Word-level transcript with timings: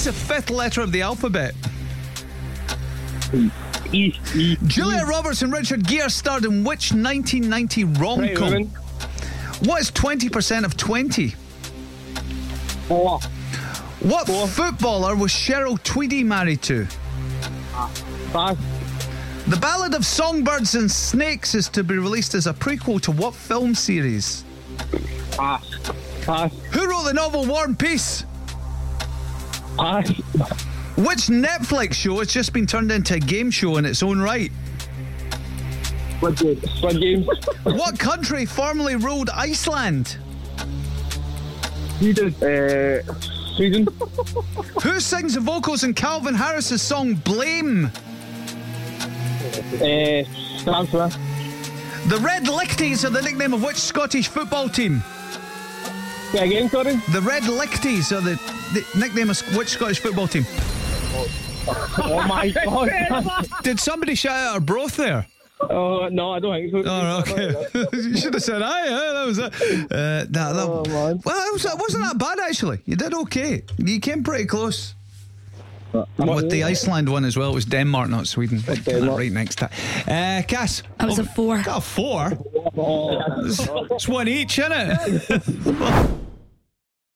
What's 0.00 0.18
the 0.18 0.34
fifth 0.34 0.48
letter 0.48 0.80
of 0.80 0.92
the 0.92 1.02
alphabet? 1.02 1.54
E. 3.92 4.18
E. 4.34 4.56
Julia 4.66 5.04
Roberts 5.04 5.42
and 5.42 5.52
Richard 5.52 5.86
Gere 5.86 6.08
starred 6.08 6.46
in 6.46 6.64
which 6.64 6.94
1990 6.94 7.84
rom 7.84 8.34
com? 8.34 8.64
What 9.68 9.82
is 9.82 9.90
20% 9.90 10.64
of 10.64 10.78
20? 10.78 11.28
Four. 12.88 13.20
What 14.00 14.26
Four. 14.26 14.48
footballer 14.48 15.14
was 15.14 15.32
Cheryl 15.32 15.78
Tweedy 15.82 16.24
married 16.24 16.62
to? 16.62 16.86
Five. 18.32 18.58
The 19.50 19.58
Ballad 19.58 19.92
of 19.92 20.06
Songbirds 20.06 20.76
and 20.76 20.90
Snakes 20.90 21.54
is 21.54 21.68
to 21.68 21.84
be 21.84 21.98
released 21.98 22.34
as 22.34 22.46
a 22.46 22.54
prequel 22.54 23.02
to 23.02 23.12
what 23.12 23.34
film 23.34 23.74
series? 23.74 24.44
Pass. 25.32 25.78
Pass. 26.22 26.54
Who 26.72 26.88
wrote 26.88 27.02
the 27.02 27.12
novel 27.12 27.44
War 27.44 27.66
and 27.66 27.78
Peace? 27.78 28.24
Pass. 29.76 30.08
Which 30.96 31.28
Netflix 31.28 31.94
show 31.94 32.18
has 32.18 32.28
just 32.32 32.52
been 32.52 32.66
turned 32.66 32.92
into 32.92 33.14
a 33.14 33.18
game 33.18 33.50
show 33.50 33.76
in 33.78 33.84
its 33.86 34.02
own 34.02 34.20
right? 34.20 34.52
Squid 36.16 36.36
Games. 36.36 36.70
Squid 36.76 37.00
Games. 37.00 37.26
What 37.64 37.98
country 37.98 38.44
formerly 38.44 38.96
ruled 38.96 39.30
Iceland? 39.30 40.18
Sweden. 41.98 42.34
Uh, 42.34 43.02
Sweden. 43.56 43.86
Who 44.82 45.00
sings 45.00 45.34
the 45.34 45.40
vocals 45.40 45.84
in 45.84 45.94
Calvin 45.94 46.34
Harris's 46.34 46.82
song 46.82 47.14
Blame? 47.14 47.86
Uh, 47.86 49.80
The 52.06 52.18
Red 52.20 52.44
Lichties 52.44 53.04
are 53.04 53.10
the 53.10 53.22
nickname 53.22 53.54
of 53.54 53.62
which 53.62 53.76
Scottish 53.76 54.28
football 54.28 54.68
team? 54.68 55.02
Say 56.32 56.46
again, 56.46 56.68
sorry. 56.68 56.96
The 57.12 57.20
Red 57.22 57.44
Lichties 57.44 58.12
are 58.12 58.20
the, 58.20 58.38
the 58.72 58.84
nickname 58.98 59.30
of 59.30 59.40
which 59.56 59.68
Scottish 59.68 60.00
football 60.00 60.28
team? 60.28 60.44
Oh 61.98 62.24
my 62.26 62.48
god. 62.64 63.46
Did 63.62 63.78
somebody 63.80 64.14
shout 64.14 64.36
out 64.36 64.54
Arbroath 64.54 64.96
there? 64.96 65.26
Oh 65.68 66.08
no, 66.08 66.32
I 66.32 66.40
don't 66.40 66.54
think 66.54 66.86
so. 66.86 66.90
Oh, 66.90 67.20
okay. 67.20 67.88
you 68.08 68.16
should 68.16 68.32
have 68.34 68.42
said 68.42 68.62
aye. 68.62 68.86
Yeah, 68.86 69.12
that 69.12 69.26
was 69.26 69.38
it. 69.38 69.52
Uh, 69.52 69.86
that, 69.90 70.32
that, 70.32 70.56
Oh, 70.56 70.84
man. 70.86 71.20
Well, 71.24 71.48
it, 71.48 71.52
was, 71.52 71.64
it 71.66 71.78
wasn't 71.78 72.04
that 72.04 72.16
bad 72.18 72.38
actually. 72.40 72.80
You 72.86 72.96
did 72.96 73.12
okay. 73.12 73.62
You 73.76 74.00
came 74.00 74.22
pretty 74.24 74.46
close. 74.46 74.94
And 75.92 76.34
with 76.34 76.50
the 76.50 76.62
Iceland 76.64 77.08
one 77.08 77.24
as 77.24 77.36
well, 77.36 77.50
it 77.50 77.54
was 77.54 77.64
Denmark, 77.64 78.08
not 78.10 78.28
Sweden. 78.28 78.60
Denmark. 78.60 79.18
right 79.18 79.32
next 79.32 79.56
time. 79.56 79.70
Uh, 80.06 80.42
Cass. 80.46 80.82
That 80.98 81.06
was 81.08 81.18
a 81.18 81.24
four. 81.24 81.60
Got 81.62 81.78
a 81.78 81.80
four. 81.80 82.30
Oh. 82.76 83.20
It's, 83.44 83.68
it's 83.90 84.08
one 84.08 84.28
each, 84.28 84.58
isn't 84.60 84.72
it? 84.72 86.29